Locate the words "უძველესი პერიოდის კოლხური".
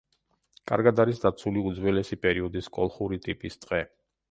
1.73-3.23